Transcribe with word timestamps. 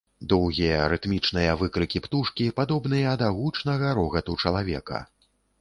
Доўгія 0.31 0.77
рытмічныя 0.93 1.51
выкрыкі 1.59 2.01
птушкі 2.07 2.47
падобныя 2.61 3.15
да 3.23 3.31
гучнага 3.39 3.95
рогату 3.99 4.39
чалавека. 4.47 5.07